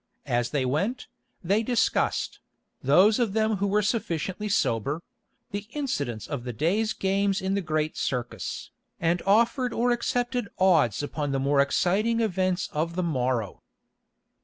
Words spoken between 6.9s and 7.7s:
games in the